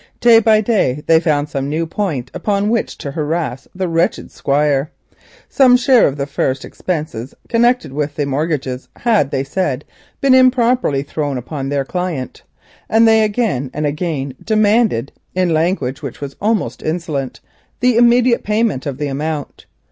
[0.19, 4.89] Day by day they found a new point upon which to harass the wretched Squire.
[5.47, 9.85] Some share of the first expenses connected with the mortgages had, they said,
[10.19, 12.41] been improperly thrown upon their client,
[12.89, 17.39] and they again and again demanded, in language which was almost insolent,
[17.79, 19.67] the immediate payment of the amount.